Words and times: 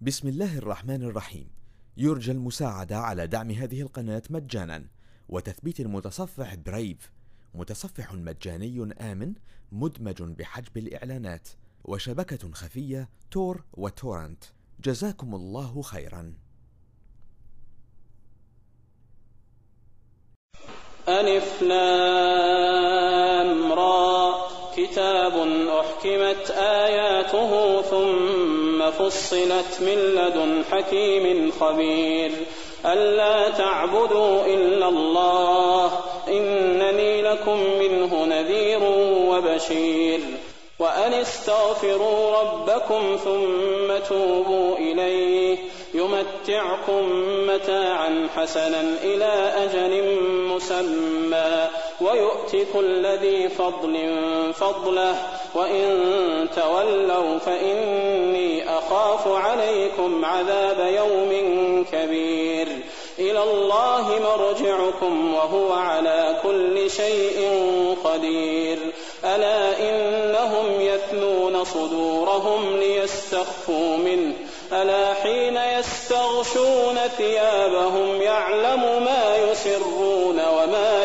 بسم 0.00 0.28
الله 0.28 0.58
الرحمن 0.58 1.02
الرحيم. 1.02 1.50
يرجى 1.96 2.32
المساعدة 2.32 2.98
على 2.98 3.26
دعم 3.26 3.50
هذه 3.50 3.80
القناة 3.80 4.22
مجانا. 4.30 4.84
وتثبيت 5.28 5.80
المتصفح 5.80 6.54
برايف 6.54 7.12
متصفح 7.54 8.14
مجاني 8.14 8.94
آمن 9.00 9.32
مدمج 9.72 10.22
بحجب 10.22 10.76
الإعلانات. 10.76 11.48
وشبكة 11.84 12.52
خفية 12.52 13.08
تور 13.30 13.64
وتورنت. 13.72 14.44
جزاكم 14.84 15.34
الله 15.34 15.82
خيرا. 15.82 16.34
ألف 21.08 21.62
لام 21.62 22.92
را. 23.72 24.16
كتاب 24.76 25.32
أحكمت 25.68 26.50
آياته 26.50 27.82
ثم 27.82 28.25
فصلت 28.90 29.80
من 29.80 30.14
لدن 30.14 30.62
حكيم 30.72 31.52
خبير. 31.60 32.32
ألا 32.86 33.50
تعبدوا 33.50 34.46
إلا 34.46 34.88
الله 34.88 36.00
إنني 36.28 37.22
لكم 37.22 37.60
منه 37.78 38.24
نذير 38.24 38.80
وبشير. 39.28 40.20
وأن 40.78 41.12
استغفروا 41.12 42.40
ربكم 42.40 43.16
ثم 43.24 44.08
توبوا 44.08 44.76
إليه 44.76 45.58
يمتعكم 45.94 47.02
متاعا 47.48 48.28
حسنا 48.36 48.84
إلى 49.02 49.52
أجل 49.64 50.20
مسمى. 50.54 51.68
ويؤت 52.00 52.56
كل 52.74 53.06
ذي 53.06 53.48
فضل 53.48 54.14
فضله 54.54 55.14
وإن 55.54 56.48
تولوا 56.56 57.38
فإني 57.38 58.78
أخاف 58.78 59.28
عليكم 59.28 60.24
عذاب 60.24 60.92
يوم 60.94 61.32
كبير. 61.92 62.68
إلى 63.18 63.42
الله 63.42 64.20
مرجعكم 64.24 65.34
وهو 65.34 65.72
على 65.72 66.36
كل 66.42 66.90
شيء 66.90 67.50
قدير. 68.04 68.78
ألا 69.24 69.78
إنهم 69.90 70.80
يثنون 70.80 71.64
صدورهم 71.64 72.76
ليستخفوا 72.76 73.96
منه؟ 73.96 74.32
ألا 74.72 75.14
حين 75.14 75.56
يستغشون 75.56 76.98
ثيابهم 77.16 78.22
يعلم 78.22 79.02
ما 79.04 79.36
يسرون 79.36 80.40
وما 80.40 81.04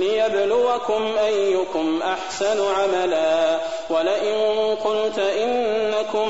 ليبلوكم 0.00 1.12
أيكم 1.26 2.00
أحسن 2.02 2.60
عملا. 2.74 3.58
ولئن 3.90 4.36
قلت 4.84 5.18
إنكم 5.18 6.28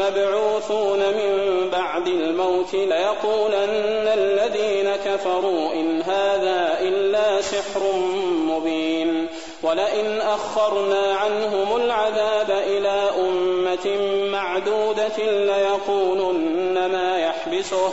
مبعوثون 0.00 0.98
من 0.98 1.68
بعد 1.72 2.06
الموت 2.06 2.74
ليقولن 2.74 4.06
الذين 4.14 4.96
كفروا 4.96 5.72
إن 5.72 6.02
هذا 6.02 6.78
إلا 6.80 7.40
سحر 7.40 7.92
مبين. 8.48 9.26
ولئن 9.62 10.20
أخرنا 10.20 11.14
عنهم 11.14 11.76
العذاب 11.76 12.50
إلى 12.50 13.10
أمة 13.18 13.86
معدودة 14.30 15.18
ليقولن 15.18 16.86
ما 16.92 17.18
يحبسه. 17.18 17.92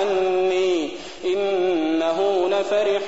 عني 0.00 0.90
إنه 1.24 2.48
لفرح 2.48 3.02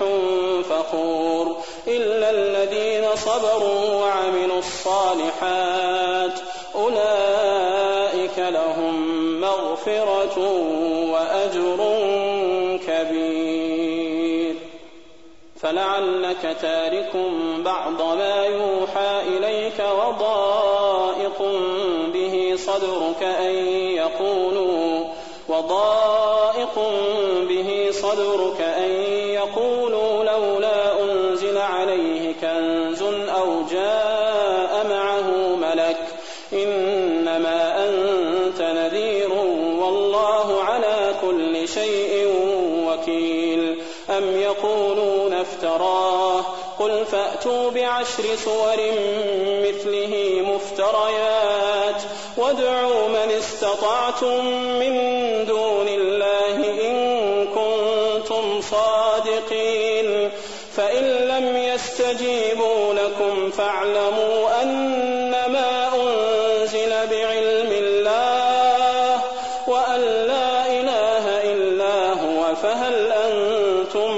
فخور 0.71 1.57
إلا 1.89 2.31
الذين 2.31 3.17
صبروا 3.17 3.95
وعملوا 3.95 4.59
الصالحات 4.59 6.41
أولئك 6.75 8.39
لهم 8.39 9.41
مغفرة 9.41 10.39
وأجر 11.13 11.99
كبير. 12.87 14.55
فلعلك 15.61 16.57
تارك 16.63 17.11
بعض 17.59 18.03
ما 18.03 18.45
يوحى 18.45 19.21
إليك 19.37 19.81
وضائق 19.81 21.43
به 22.13 22.55
صدرك 22.57 23.23
أن 23.23 23.55
يقولوا 23.97 25.05
وضائق 25.49 26.22
صدرك 28.13 28.61
أن 28.61 28.91
يقولوا 29.35 30.25
لولا 30.25 31.03
أنزل 31.03 31.59
عليه 31.59 32.35
كنز 32.41 33.03
أو 33.29 33.63
جاء 33.71 34.87
معه 34.91 35.57
ملك 35.57 36.07
إنما 36.53 37.89
أنت 37.89 38.63
نذير 38.63 39.33
والله 39.81 40.63
على 40.63 41.15
كل 41.23 41.69
شيء 41.69 42.29
وكيل 42.87 43.83
أم 44.11 44.41
يقولون 44.41 45.33
افتراه 45.35 46.41
قل 46.79 47.05
فأتوا 47.05 47.71
بعشر 47.71 48.37
سور 48.45 48.77
مثله 49.65 50.43
مفتريات 50.43 52.03
وادعوا 52.37 53.09
من 53.09 53.31
استطعتم 53.39 54.45
من 54.79 54.95
دون 55.47 55.89
يستجيبوا 62.13 62.95
لكم 62.95 63.51
فاعلموا 63.51 64.63
أنما 64.63 65.89
أنزل 65.95 66.91
بعلم 66.91 67.73
الله 67.73 69.21
وأن 69.69 70.01
لا 70.01 70.67
إله 70.67 71.53
إلا 71.53 72.13
هو 72.13 72.55
فهل 72.55 73.13
أنتم 73.13 74.11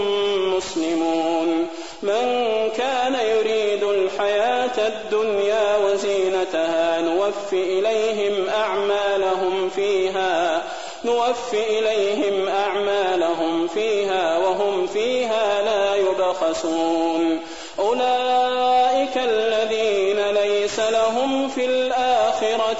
مسلمون؟ 0.57 1.69
من 2.03 2.71
كان 2.77 3.15
يريد 3.15 3.83
الحياة 3.83 4.89
الدنيا 4.89 5.77
وزينتها 5.77 7.01
نوف 7.01 7.53
إليهم 7.53 8.49
أعمالهم 8.49 9.71
فيها 9.71 10.63
نوف 11.05 11.55
إليهم 11.55 12.49
أعمالهم 12.49 13.69
فيها 13.69 14.39
وهم 14.39 14.87
فيها 14.87 15.63
لا 15.63 15.97
يبخسون. 15.97 17.54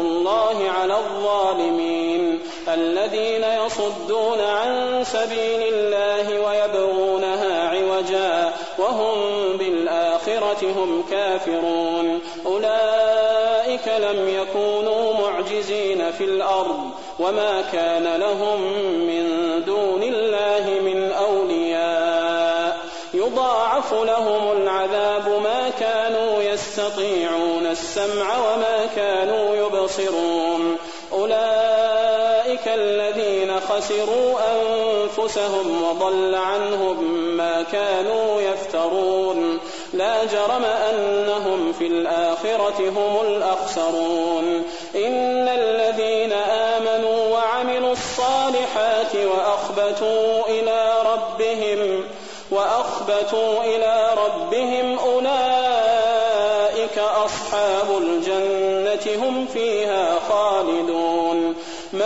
الله 0.00 0.70
على 0.70 0.94
الظالمين 0.94 2.40
الذين 2.68 3.44
يصدون 3.44 4.40
عن 4.40 5.04
سبيل 5.04 5.74
الله 5.74 6.40
ويبغونها 6.40 7.68
عوجا 7.68 8.52
وهم 8.78 9.16
بالآخرة 9.56 10.62
هم 10.62 11.04
كافرون. 11.10 12.20
أولئك 12.46 13.88
لم 13.88 14.28
يكونوا 14.28 15.14
معجزين 15.20 16.10
في 16.10 16.24
الأرض 16.24 16.90
وما 17.18 17.64
كان 17.72 18.16
لهم 18.16 18.60
من 19.06 19.24
دون 19.64 20.02
الله 20.02 20.80
من 20.80 21.12
أولياء. 21.12 22.78
يضاعف 23.14 23.92
لهم 23.92 24.52
العذاب 24.52 25.28
ما 25.28 25.70
كانوا 25.80 26.42
يستطيعون 26.42 27.66
السمع 27.66 28.38
وما 28.38 28.86
كانوا 28.96 29.56
يبصرون. 29.98 30.76
أولئك 31.12 32.68
الذين 32.68 33.60
خسروا 33.60 34.34
أنفسهم 34.54 35.82
وضل 35.82 36.34
عنهم 36.34 37.04
ما 37.36 37.62
كانوا 37.72 38.40
يفترون. 38.40 39.60
لا 39.92 40.24
جرم 40.24 40.64
أنهم 40.64 41.72
في 41.72 41.86
الآخرة 41.86 42.88
هم 42.88 43.26
الأخسرون. 43.26 44.62
إن 44.94 45.48
الذين 45.48 46.32
آمنوا 46.32 47.32
وعملوا 47.32 47.92
الصالحات 47.92 49.16
وأخبتوا 49.16 50.48
إلى 50.48 50.92
ربهم 51.12 52.04
وأخبتوا 52.50 53.64
إلى 53.64 54.10
ربهم 54.26 54.98
أولئك 54.98 55.43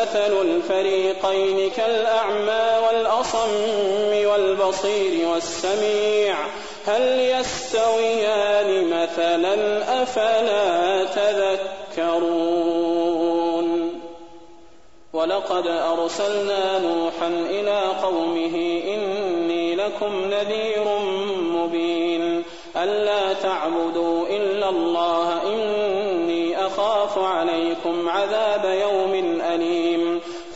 مثل 0.03 0.41
الفريقين 0.41 1.71
كالأعمى 1.71 2.87
والأصم 2.87 4.29
والبصير 4.31 5.29
والسميع 5.29 6.37
هل 6.87 7.21
يستويان 7.21 8.91
مثلا 8.91 9.55
أفلا 10.03 11.05
تذكرون؟ 11.05 12.59
ولقد 15.13 15.67
أرسلنا 15.67 16.79
نوحا 16.79 17.29
إلى 17.29 17.81
قومه 18.03 18.83
إني 18.95 19.75
لكم 19.75 20.25
نذير 20.25 20.99
مبين 21.41 22.45
ألا 22.77 23.33
تعبدوا 23.33 24.27
إلا 24.27 24.69
الله 24.69 25.43
إني 25.47 26.67
أخاف 26.67 27.19
عليكم 27.19 28.09
عذاب 28.09 28.65
يوم 28.65 28.98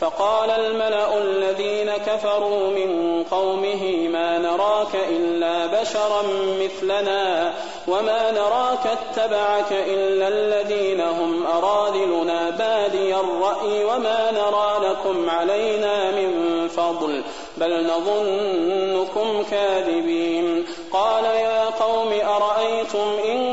فقال 0.03 0.49
الملأ 0.49 1.17
الذين 1.17 1.91
كفروا 1.91 2.69
من 2.69 3.23
قومه 3.31 4.07
ما 4.07 4.37
نراك 4.37 4.95
إلا 5.09 5.65
بشرا 5.65 6.23
مثلنا 6.63 7.53
وما 7.87 8.31
نراك 8.31 8.87
اتبعك 8.87 9.71
إلا 9.71 10.27
الذين 10.27 11.01
هم 11.01 11.45
أراذلنا 11.47 12.49
بادي 12.49 13.15
الرأي 13.15 13.83
وما 13.85 14.31
نرى 14.31 14.89
لكم 14.89 15.29
علينا 15.29 16.11
من 16.11 16.67
فضل 16.67 17.23
بل 17.57 17.87
نظنكم 17.87 19.43
كاذبين 19.51 20.65
قال 20.91 21.25
يا 21.25 21.65
قوم 21.65 22.13
كنت 22.13 22.23
على 22.23 23.52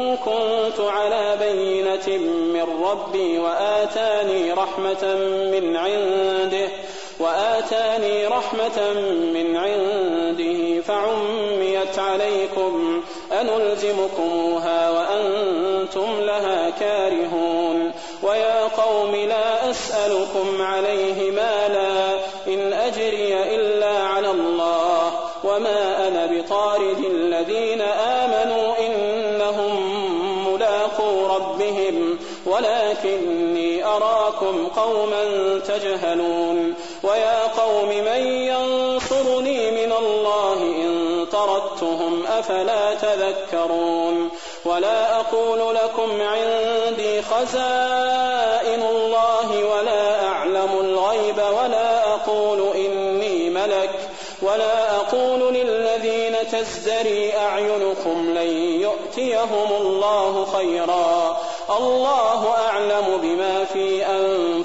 بينة 2.06 2.18
من 2.26 2.84
ربي 2.84 3.38
وآتاني 3.38 4.52
رحمة 4.52 5.14
من 5.52 5.76
عنده 5.76 6.68
وآتاني 7.20 8.26
رحمة 8.26 8.92
من 9.34 9.56
عنده 9.56 10.80
فعميت 10.80 11.98
عليكم 11.98 13.02
أنلزمكموها 13.32 14.90
وأنتم 14.90 16.20
لها 16.20 16.70
كارهون. 16.70 17.92
ويا 18.22 18.64
قوم 18.64 19.14
لا 19.16 19.70
أسألكم 19.70 20.62
عليه 20.62 21.30
مالا 21.30 21.59
أراكم 34.50 34.66
قوما 34.80 35.24
تجهلون 35.58 36.74
ويا 37.02 37.46
قوم 37.46 37.88
من 37.88 38.26
ينصرني 38.26 39.70
من 39.70 39.92
الله 39.92 40.62
إن 40.62 41.26
طردتهم 41.32 42.26
أفلا 42.26 42.94
تذكرون 42.94 44.28
ولا 44.64 45.20
أقول 45.20 45.74
لكم 45.74 46.20
عندي 46.20 47.22
خزائن 47.22 48.82
الله 48.82 49.64
ولا 49.64 50.26
أعلم 50.26 50.80
الغيب 50.80 51.36
ولا 51.38 52.14
أقول 52.14 52.76
إني 52.76 53.50
ملك 53.50 54.10
ولا 54.42 54.96
أقول 54.96 55.54
للذين 55.54 56.36
تزدري 56.52 57.32
أعينكم 57.36 58.30
لن 58.34 58.80
يؤتيهم 58.82 59.72
الله 59.80 60.46
خيرا 60.52 61.40
الله 61.78 62.54
أعلم 62.68 63.18
بما 63.22 63.59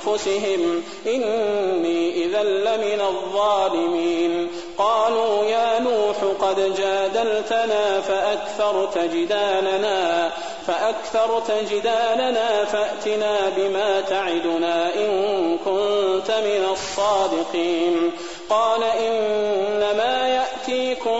أنفسهم 0.07 0.83
إني 1.05 2.25
إذا 2.25 2.43
لمن 2.43 3.01
الظالمين. 3.01 4.47
قالوا 4.77 5.45
يا 5.45 5.79
نوح 5.79 6.15
قد 6.39 6.75
جادلتنا 6.77 8.01
فأكثرت 8.01 8.97
جدالنا 8.97 10.31
فأكثرت 10.67 11.51
جدالنا 11.71 12.65
فأتنا 12.65 13.37
بما 13.57 14.01
تعدنا 14.01 14.95
إن 14.95 15.57
كنت 15.65 16.31
من 16.31 16.65
الصادقين. 16.71 18.11
قال 18.49 18.83
إنما 18.83 20.27
يأتيكم 20.27 21.19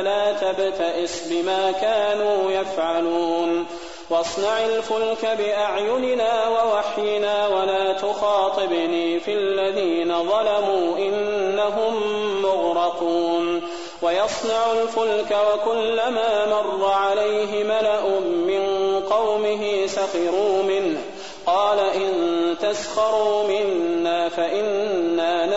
فلا 0.00 0.32
تبتئس 0.32 1.28
بما 1.30 1.72
كانوا 1.72 2.50
يفعلون. 2.50 3.66
واصنع 4.10 4.64
الفلك 4.64 5.38
بأعيننا 5.38 6.48
ووحينا 6.48 7.48
ولا 7.48 7.92
تخاطبني 7.92 9.20
في 9.20 9.34
الذين 9.34 10.28
ظلموا 10.28 10.98
إنهم 10.98 11.94
مغرقون. 12.42 13.62
ويصنع 14.02 14.72
الفلك 14.82 15.36
وكلما 15.52 16.46
مر 16.46 16.90
عليه 16.90 17.64
ملأ 17.64 18.00
من 18.20 18.66
قوم 19.10 19.30
قومه 19.40 19.86
سخروا 19.86 20.62
منه. 20.62 21.00
قال 21.46 21.78
إن 21.78 22.56
تسخروا 22.62 23.42
منا 23.42 24.28
فإنا 24.28 24.99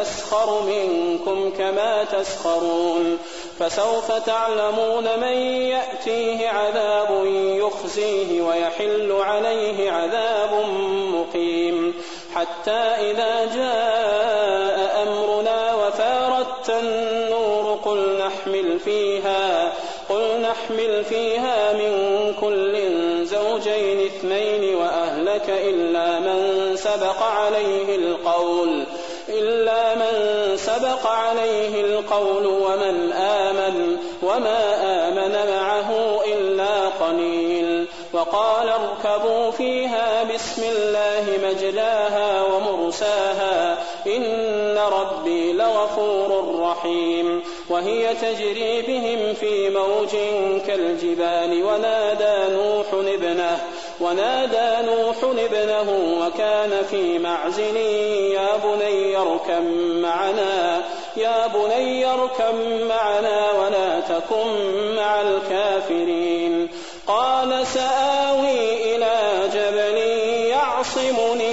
نسخر 0.04 0.62
منكم 0.62 1.52
كما 1.58 2.04
تسخرون 2.04 3.18
فسوف 3.60 4.12
تعلمون 4.12 5.04
من 5.20 5.34
يأتيه 5.72 6.50
عذاب 6.50 7.26
يخزيه 7.36 8.42
ويحل 8.42 9.12
عليه 9.12 9.92
عذاب 9.92 10.66
مقيم 11.14 11.94
حتى 12.36 12.82
إذا 13.12 13.46
جاء 13.56 14.83
سبق 31.04 31.12
عليه 31.12 31.82
القول 31.82 32.46
ومن 32.46 33.12
آمن 33.14 33.98
وما 34.24 34.60
آمن 35.08 35.52
معه 35.52 36.20
إلا 36.26 36.88
قليل 36.90 37.88
وقال 38.14 38.70
اركبوا 38.70 39.52
فيها 39.52 40.24
بسم 40.24 40.64
الله 40.64 41.26
مجلاها 41.44 42.44
ومرساها 42.44 43.78
إن 44.08 44.78
ربي 44.78 45.54
لغفور 45.54 46.60
رحيم 46.60 47.44
وهي 47.70 48.16
تجري 48.16 48.82
بهم 48.82 49.34
في 49.34 49.70
موج 49.70 50.10
كالجبال 50.68 51.64
ونادى 51.64 52.54
نوح 52.56 52.86
ابنه 52.94 53.60
ونادى 54.04 54.88
نوح 54.88 55.16
ابنه 55.24 55.90
وكان 56.22 56.72
في 56.92 57.20
معزل 57.20 57.78
يا 58.38 58.50
بني 58.64 59.18
اركب 59.18 59.64
معنا 60.02 60.82
يا 61.18 61.48
بني 61.48 62.06
اركب 62.06 62.56
معنا 62.90 63.52
ولا 63.52 64.00
تكن 64.00 64.48
مع 64.96 65.22
الكافرين. 65.22 66.70
قال 67.08 67.68
سآوي 67.68 68.96
إلى 68.96 69.16
جبل 69.54 69.98
يعصمني 70.50 71.53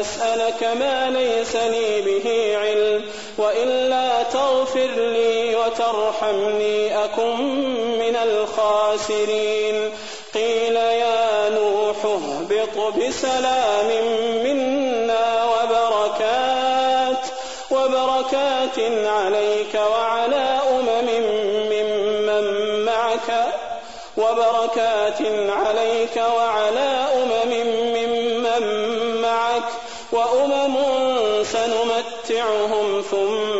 أسألك 0.00 0.62
ما 0.62 1.10
ليس 1.10 1.56
لي 1.56 2.00
به 2.00 2.56
علم 2.58 3.04
وإلا 3.38 4.22
تغفر 4.22 4.90
لي 4.96 5.56
وترحمني 5.56 7.04
أكن 7.04 7.36
من 7.98 8.16
الخاسرين. 8.16 9.90
قيل 10.34 10.76
يا 10.76 11.48
نوح 11.48 12.04
اهبط 12.04 12.94
بسلام 12.96 13.88
منا 14.44 15.44
وبركات 15.44 17.24
وبركات 17.70 18.78
عليك 19.06 19.74
وعلى 19.74 20.58
أمم 20.70 21.08
ممن 21.70 22.44
معك 22.84 23.46
وبركات 24.16 25.18
عليك 25.48 26.16
وعلى 26.16 27.06
أمم 27.14 27.79
سنمتعهم 32.40 33.02
ثم 33.02 33.59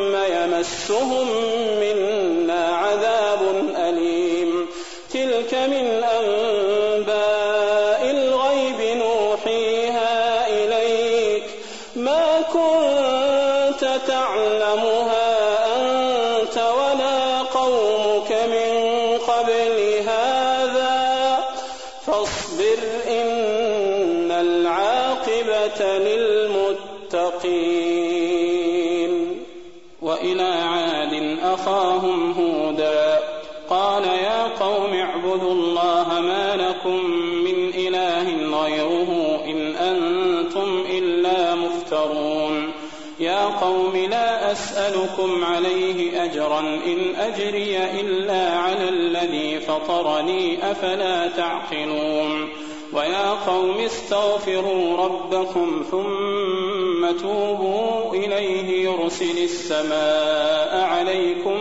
أسألكم 45.10 45.44
عليه 45.44 46.24
أجرا 46.24 46.60
إن 46.60 47.14
أجري 47.16 47.78
إلا 48.00 48.50
على 48.58 48.88
الذي 48.88 49.60
فطرني 49.60 50.70
أفلا 50.70 51.28
تعقلون 51.28 52.48
ويا 52.92 53.30
قوم 53.30 53.78
استغفروا 53.78 54.96
ربكم 54.96 55.84
ثم 55.90 57.18
توبوا 57.22 58.14
إليه 58.14 58.84
يرسل 58.84 59.38
السماء 59.38 60.84
عليكم 60.84 61.58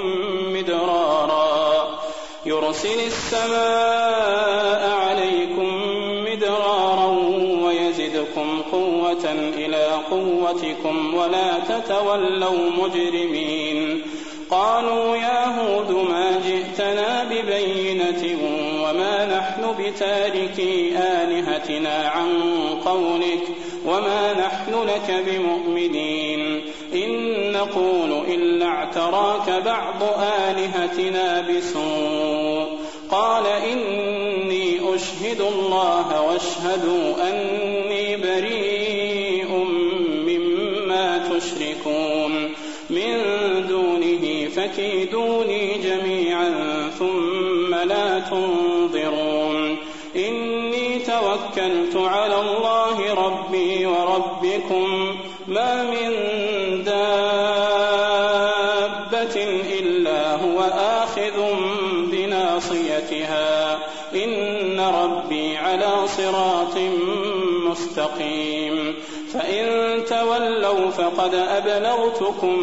مدرارا 0.54 2.00
يرسل 2.46 3.00
السماء 3.08 4.89
إلى 9.26 9.88
قوتكم 10.12 11.14
ولا 11.14 11.60
تتولوا 11.60 12.70
مجرمين. 12.78 14.02
قالوا 14.52 15.16
يا 15.18 15.46
هود 15.46 15.92
ما 15.92 16.42
جئتنا 16.48 17.24
ببينة 17.24 18.38
وما 18.84 19.16
نحن 19.38 19.76
بتاركي 19.80 20.98
آلهتنا 20.98 22.10
عن 22.10 22.30
قولك 22.86 23.44
وما 23.86 24.34
نحن 24.34 24.88
لك 24.88 25.26
بمؤمنين. 25.28 26.62
إن 26.94 27.52
نقول 27.52 28.12
إلا 28.28 28.66
اعتراك 28.66 29.50
بعض 29.66 30.04
آلهتنا 30.50 31.42
بسوء. 31.42 32.80
قال 33.12 33.46
إني 33.48 34.96
أشهد 34.96 35.42
الله 35.42 36.22
واشهدوا 36.22 37.30
أني 37.30 37.89
بناصيتها 62.60 63.80
إن 64.16 64.80
ربي 64.80 65.58
على 65.58 66.08
صراط 66.18 66.78
مستقيم. 67.70 68.96
فإن 69.34 69.66
تولوا 70.06 70.90
فقد 70.90 71.36
أبلغتكم 71.36 72.60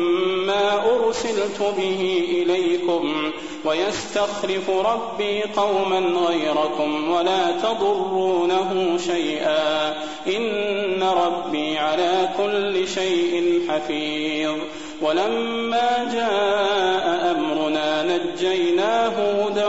ما 0.47 0.83
أرسلت 0.97 1.75
به 1.79 2.25
إليكم 2.29 3.33
ويستخلف 3.65 4.71
ربي 4.71 5.43
قوما 5.43 5.99
غيركم 5.99 7.11
ولا 7.11 7.51
تضرونه 7.63 8.99
شيئا. 9.07 9.95
إن 10.27 11.03
ربي 11.03 11.79
على 11.79 12.29
كل 12.37 12.89
شيء 12.89 13.63
حفيظ. 13.69 14.57
ولما 15.03 16.11
جاء 16.13 17.37
أمرنا 17.37 18.03
نجينا 18.03 19.07
هودا 19.07 19.69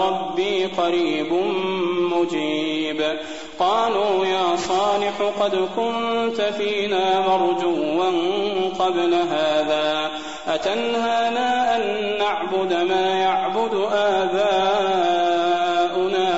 ربي 0.00 0.64
قريب 0.64 1.32
مجيب. 1.98 3.18
قالوا 3.58 4.26
يا 4.26 4.56
صالح 4.56 5.32
قد 5.40 5.68
كنت 5.76 6.40
فينا 6.40 7.28
مرجوا 7.28 8.10
قبل 8.78 9.14
هذا. 9.14 10.10
أتنهانا 10.48 11.76
أن 11.76 11.82
نعبد 12.18 12.72
ما 12.72 13.18
يعبد 13.20 13.74
آباؤنا 13.92 14.68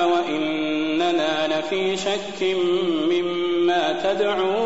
وإننا 0.06 1.46
لفي 1.46 1.96
شك 1.96 2.56
مما 3.10 3.92
مريب 3.92 4.59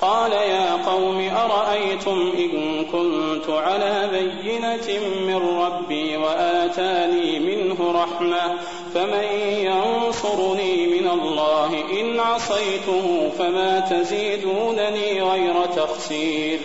قال 0.00 0.32
يا 0.32 0.76
قوم 0.86 1.30
أرأيتم 1.36 2.32
إن 2.38 2.84
كنت 2.84 3.50
على 3.50 4.08
بينة 4.12 5.00
من 5.26 5.58
ربي 5.58 6.16
وآتاني 6.16 7.38
منه 7.38 8.02
رحمة 8.02 8.58
فمن 8.94 9.24
ينصرني 9.58 10.86
من 10.86 11.08
الله 11.08 11.84
إن 12.00 12.20
عصيته 12.20 13.30
فما 13.38 13.80
تزيدونني 13.80 15.22
غير 15.22 15.66
تخسير 15.76 16.60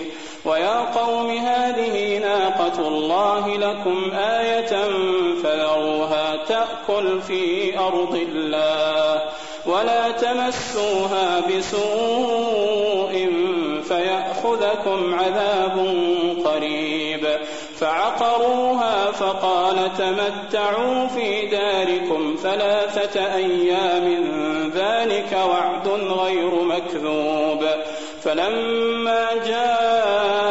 ويا 0.45 0.79
قوم 0.79 1.29
هذه 1.29 2.17
ناقة 2.17 2.87
الله 2.87 3.57
لكم 3.57 4.11
آية 4.13 4.87
فذروها 5.43 6.35
تأكل 6.35 7.21
في 7.21 7.79
أرض 7.79 8.15
الله 8.15 9.21
ولا 9.65 10.11
تمسوها 10.11 11.39
بسوء 11.39 13.33
فيأخذكم 13.87 15.15
عذاب 15.15 15.77
قريب. 16.45 17.27
فعقروها 17.79 19.11
فقال 19.11 19.91
تمتعوا 19.97 21.07
في 21.07 21.45
داركم 21.45 22.35
ثلاثة 22.43 23.35
أيام 23.35 24.07
ذلك 24.75 25.37
وعد 25.49 25.87
غير 25.87 26.49
مكذوب. 26.49 27.65
فلما 28.23 29.27
جاء 29.45 30.42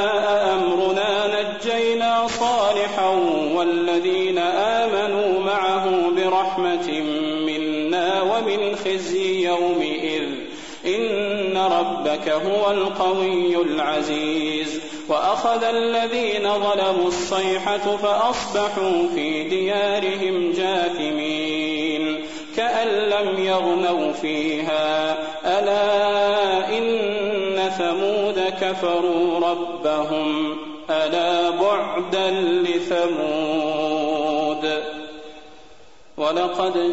ربك 12.13 12.29
هو 12.29 12.71
القوي 12.71 13.57
العزيز. 13.63 14.81
وأخذ 15.09 15.65
الذين 15.65 16.43
ظلموا 16.43 17.09
الصيحة 17.09 17.97
فأصبحوا 17.97 19.09
في 19.15 19.49
ديارهم 19.49 20.53
جاثمين. 20.53 22.25
كأن 22.57 22.89
لم 22.89 23.45
يغنوا 23.45 24.13
فيها. 24.13 25.19
ألا 25.45 26.79
إن 26.79 27.71
ثمود 27.79 28.43
كفروا 28.61 29.51
ربهم. 29.51 30.57
ألا 30.91 31.51
بعدا 31.51 32.31
لثمود. 32.31 33.13
ولقد 36.17 36.93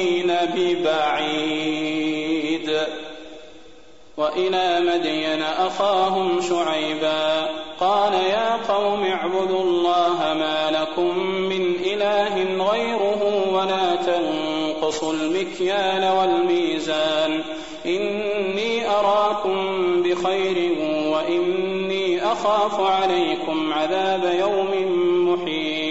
وإلى 4.31 4.79
مدين 4.79 5.41
أخاهم 5.41 6.41
شعيبا. 6.41 7.49
قال 7.79 8.13
يا 8.13 8.73
قوم 8.73 9.03
اعبدوا 9.03 9.63
الله 9.63 10.17
ما 10.19 10.71
لكم 10.71 11.17
من 11.27 11.75
إله 11.85 12.65
غيره 12.71 13.45
ولا 13.53 13.95
تنقصوا 13.95 15.13
المكيال 15.13 16.11
والميزان. 16.17 17.43
إني 17.85 18.89
أراكم 18.89 19.55
بخير 20.03 20.77
وإني 21.11 22.25
أخاف 22.31 22.79
عليكم 22.79 23.73
عذاب 23.73 24.33
يوم 24.39 24.71
محيط. 25.27 25.90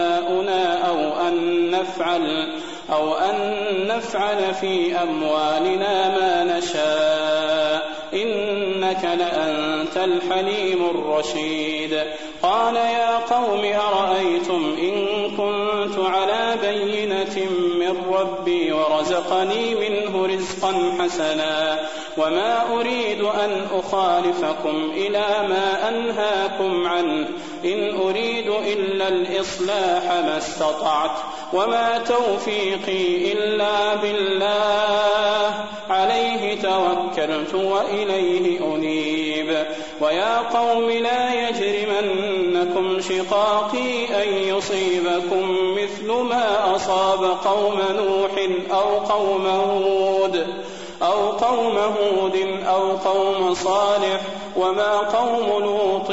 أن 1.31 1.71
نفعل 1.71 2.53
أو 2.93 3.13
أن 3.13 3.63
نفعل 3.87 4.53
في 4.53 4.95
أموالنا 5.03 6.09
ما 6.09 6.57
نشاء. 6.57 7.91
إنك 8.13 9.03
لأنت 9.03 9.97
الحليم 9.97 10.89
الرشيد. 10.89 12.03
قال 12.43 12.75
يا 12.75 13.17
قوم 13.17 13.65
أرأيتم 13.65 14.75
إن 14.81 15.27
كنت 15.37 16.05
على 16.05 16.57
بينة 16.61 17.49
من 17.79 18.13
ربي 18.13 18.71
ورزقني 18.71 19.75
منه 19.75 20.25
رزقا 20.25 20.97
حسنا. 20.99 21.79
وما 22.17 22.73
أريد 22.73 23.21
أن 23.21 23.67
أخالفكم 23.73 24.91
إلى 24.93 25.47
ما 25.49 25.89
أنهاكم 25.89 26.87
عنه 26.87 27.27
إن 27.65 27.95
أريد 27.95 28.47
إلا 28.47 29.07
الإصلاح 29.07 30.03
ما 30.03 30.37
استطعت 30.37 31.11
وما 31.53 31.97
توفيقي 31.97 33.33
إلا 33.33 33.95
بالله 33.95 35.65
عليه 35.89 36.61
توكلت 36.61 37.53
وإليه 37.53 38.75
أنيب 38.75 39.65
ويا 40.01 40.37
قوم 40.37 40.89
لا 40.89 41.49
يجرمنكم 41.49 43.01
شقاقي 43.01 44.23
أن 44.23 44.33
يصيبكم 44.33 45.75
مثل 45.75 46.11
ما 46.11 46.75
أصاب 46.75 47.23
قوم 47.23 47.79
نوح 47.95 48.31
أو 48.71 48.97
قوم 48.97 49.45
هود 49.45 50.60
أو 51.03 51.29
قوم 51.29 51.77
هود 51.77 52.35
أو 52.67 52.91
قوم 52.91 53.53
صالح 53.53 54.21
وما 54.57 54.97
قوم 54.97 55.63
لوط 55.63 56.11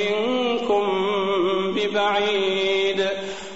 منكم 0.00 0.84
ببعيد. 1.74 3.08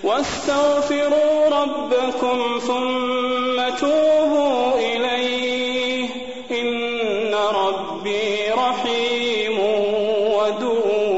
واستغفروا 0.05 1.49
ربكم 1.63 2.59
ثم 2.59 3.77
توبوا 3.81 4.75
إليه. 4.75 6.09
إن 6.51 7.35
ربي 7.35 8.51
رحيم 8.51 9.59
ودود. 10.37 11.17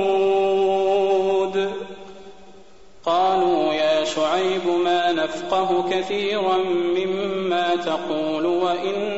قالوا 3.07 3.74
يا 3.74 4.05
شعيب 4.05 4.66
ما 4.85 5.12
نفقه 5.12 5.85
كثيرا 5.90 6.57
مما 6.96 7.77
تقول 7.77 8.46
وإنا 8.46 9.17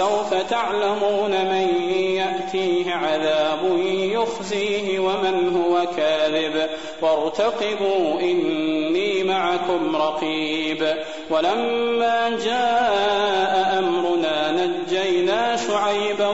عامل 0.00 0.10
سوف 0.10 0.34
تعلمون 0.34 1.30
من 1.30 1.92
يأتيه 1.92 2.94
عذاب 2.94 3.78
يخزيه 3.88 4.98
ومن 4.98 5.56
هو 5.56 5.86
كاذب. 5.96 6.68
وارتقبوا 7.02 8.20
إني 8.20 9.24
معكم 9.24 9.96
رقيب. 9.96 10.94
ولما 11.30 12.38
جاء 12.44 13.78
أمرنا 13.78 14.52
نجينا 14.52 15.56
شعيبا 15.56 16.28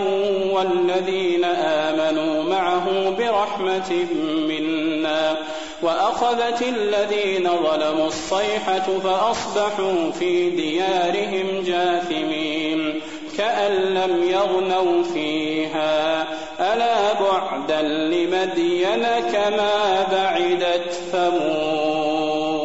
والذين 0.52 1.44
آمنوا 1.44 2.42
معه 2.42 3.10
برحمة 3.18 4.06
منا. 4.48 5.36
وأخذت 5.82 6.62
الذين 6.62 7.48
ظلموا 7.48 8.06
الصيحة 8.06 8.98
فأصبحوا 9.04 10.10
في 10.18 10.50
ديارهم 10.50 11.62
جاثمين. 11.66 13.00
كأن 13.38 13.72
لم 13.72 14.28
يغنوا 14.30 15.02
فيها. 15.02 16.26
ألا 16.60 17.12
بعدا 17.12 17.82
لمدين 17.82 19.06
كما 19.32 20.06
بعدت 20.12 20.92
ثمود. 21.12 22.56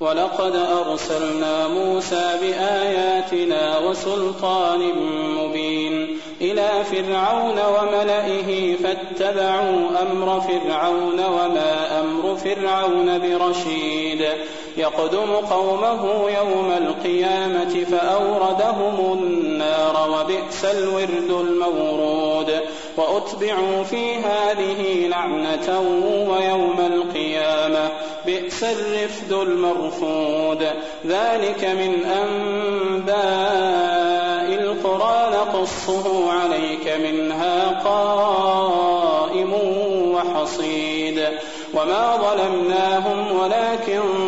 ولقد 0.00 0.56
أرسلنا 0.56 1.68
موسى 1.68 2.38
بآياتنا 2.42 3.78
وسلطان 3.78 4.92
مبين 5.38 6.18
إلى 6.40 6.68
فرعون 6.84 7.58
وملئه 7.58 8.76
فاتبعوا 8.76 9.88
أمر 10.02 10.40
فرعون 10.40 11.20
وما 11.26 12.00
أمر 12.00 12.36
فرعون 12.36 13.18
برشيد. 13.18 14.28
يقدم 14.78 15.32
قومه 15.32 16.30
يوم 16.30 16.72
القيامة 16.76 17.84
فأوردهم 17.84 19.12
النار 19.12 20.10
وبئس 20.10 20.64
الورد 20.64 21.30
المورود. 21.30 22.60
وأتبعوا 22.96 23.82
في 23.82 24.14
هذه 24.14 25.08
لعنة 25.08 25.80
ويوم 26.30 26.76
القيامة 26.80 27.90
بئس 28.26 28.64
الرفد 28.64 29.32
المرفود. 29.32 30.66
ذلك 31.06 31.64
من 31.64 32.04
أنباء 32.04 33.18
القرى. 34.54 35.30
نقصه 35.32 36.32
عليك 36.32 36.88
منها 36.88 37.82
قائم 37.84 39.52
وحصيد. 40.14 41.28
وما 41.74 42.16
ظلمناهم 42.16 43.40
ولكن 43.40 44.27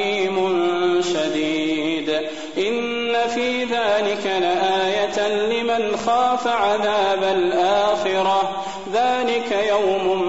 لمن 6.41 6.47
خاف 6.47 6.47
عذاب 6.47 7.23
الآخرة 7.23 8.63
ذلك 8.93 9.67
يوم 9.69 10.21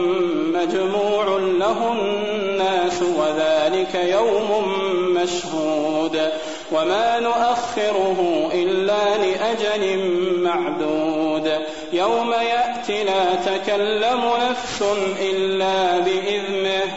مجموع 0.53 1.25
له 1.39 1.93
الناس 1.93 3.03
وذلك 3.03 3.95
يوم 3.95 4.69
مشهود. 5.15 6.31
وما 6.73 7.21
نؤخره 7.21 8.51
إلا 8.55 9.17
لأجل 9.17 9.99
معدود. 10.43 11.53
يوم 11.93 12.33
يأتي 12.33 13.05
لا 13.05 13.35
تكلم 13.35 14.33
نفس 14.51 14.85
إلا 15.21 15.99
بإذنه. 15.99 16.95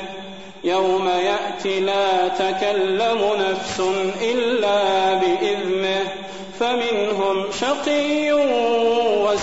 يوم 0.63 1.09
يأتي 1.09 1.79
لا 1.79 2.27
تكلم 2.27 3.31
نفس 3.39 3.81
إلا 4.21 5.13
بإذنه. 5.13 6.07
فمنهم 6.59 7.45
شقي 7.59 8.31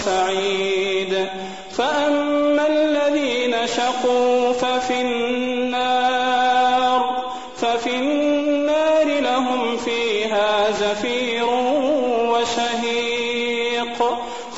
وسعيد 0.03 1.29
فأما 1.77 2.67
الذين 2.67 3.55
شقوا 3.67 4.53
ففي 4.53 5.01
النار 5.01 6.53
ففي 7.57 7.95
النار 7.97 9.21
لهم 9.21 9.77
فيها 9.77 10.71
زفير 10.71 11.47
وشهيق. 12.31 13.23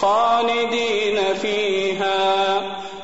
خالدين 0.01 1.19
فيها 1.43 2.63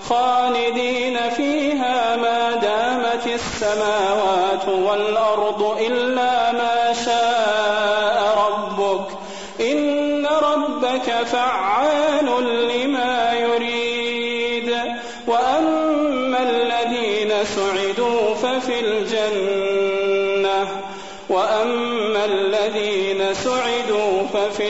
خالدين 0.08 1.18
فيها 1.36 2.16
ما 2.16 2.52
دامت 2.52 3.26
السماوات 3.26 4.68
والأرض 4.68 5.76
إلا 5.80 6.39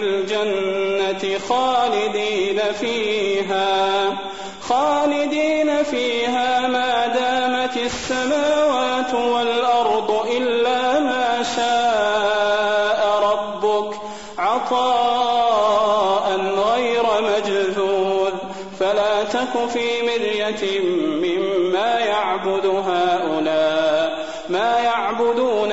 الجنة 0.02 1.38
خالدين 1.48 2.60
فيها 2.80 4.18
خالدين 4.60 5.82
فيها 5.82 6.68
ما 6.68 7.06
دامت 7.06 7.76
السماوات 7.76 9.14
والأرض 9.14 10.26
إلا 10.36 11.00
ما 11.00 11.42
شاء 11.56 13.00
ربك 13.32 13.94
عطاء 14.38 16.26
غير 16.40 17.04
مجذوذ. 17.20 18.32
فلا 18.80 19.24
تك 19.24 19.68
في 19.72 20.02
مرية 20.02 20.80
مما 21.24 21.98
يعبد 21.98 22.66
هؤلاء 22.66 24.26
ما 24.48 24.78
يعبدون 24.78 25.72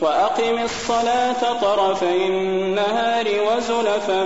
وأقم 0.00 0.58
الصلاة 0.64 1.60
طرفي 1.60 2.26
النهار 2.26 3.26
وزلفا 3.26 4.24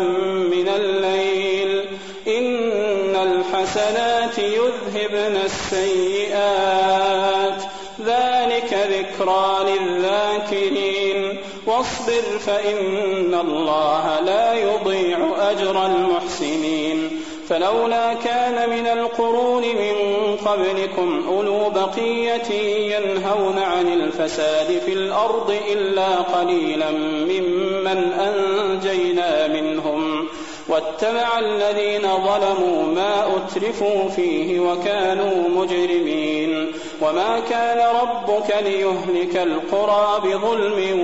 من 0.52 0.68
الليل. 0.76 1.84
إن 2.28 3.16
الحسنات 3.16 4.38
يذهبن 4.38 5.40
السيئات. 5.44 7.62
ذلك 8.06 8.72
ذكرى 8.72 9.56
للذاكرين. 9.64 11.36
واصبر 11.66 12.38
فإن 12.46 13.34
الله 13.34 14.20
لا 14.20 14.54
يضيع 14.54 15.18
أجر 15.50 15.86
المحسنين. 15.86 17.20
فلولا 17.48 18.14
كان 18.14 18.70
من 18.70 18.86
القرون 18.86 19.62
من 19.62 20.11
قبلكم 20.46 21.24
أولو 21.28 21.70
بقية 21.70 22.52
ينهون 22.96 23.58
عن 23.58 23.88
الفساد 23.88 24.78
في 24.86 24.92
الأرض 24.92 25.54
إلا 25.72 26.16
قليلا 26.16 26.90
ممن 26.90 28.12
أنجينا 28.12 29.48
منهم 29.48 30.28
واتبع 30.68 31.38
الذين 31.38 32.02
ظلموا 32.02 32.82
ما 32.82 33.36
أترفوا 33.36 34.08
فيه 34.08 34.60
وكانوا 34.60 35.48
مجرمين 35.48 36.72
وما 37.02 37.40
كان 37.50 37.88
ربك 38.02 38.54
ليهلك 38.62 39.36
القرى 39.36 40.20
بظلم 40.24 41.00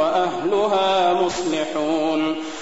وأهلها 0.00 1.12
مصلحون 1.12 2.31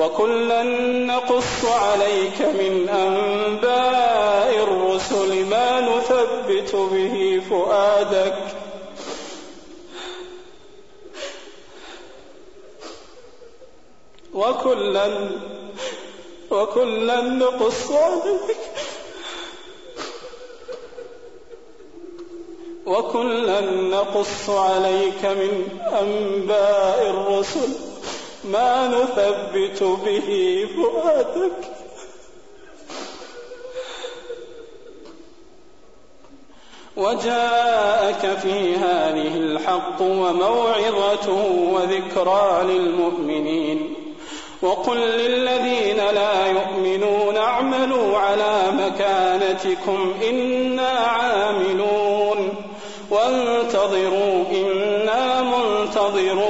وكلا 0.00 0.62
نقص 1.06 1.64
عليك 1.64 2.42
من 2.42 2.88
أنباء 2.88 4.62
الرسل 4.62 5.46
ما 5.46 5.80
نثبت 5.80 6.74
به 6.76 7.42
فؤادك 7.50 8.38
وكلا 14.34 15.28
وكلا 16.50 17.20
نقص 17.20 17.92
عليك 17.92 18.56
وكلا 22.86 23.60
نقص 23.70 24.50
عليك 24.50 25.24
من 25.24 25.78
أنباء 26.00 27.10
الرسل 27.10 27.89
ما 28.44 28.86
نثبت 28.88 29.82
به 29.82 30.68
فؤادك. 30.76 31.52
وجاءك 36.96 38.38
في 38.38 38.74
هذه 38.74 39.36
الحق 39.36 40.00
وموعظة 40.00 41.30
وذكرى 41.74 42.62
للمؤمنين. 42.64 43.94
وقل 44.62 44.96
للذين 44.96 45.96
لا 45.96 46.46
يؤمنون 46.46 47.36
اعملوا 47.36 48.18
على 48.18 48.62
مكانتكم 48.72 50.14
إنا 50.28 50.88
عاملون. 50.88 52.54
وانتظروا 53.10 54.44
إنا 54.52 55.42
منتظرون. 55.42 56.49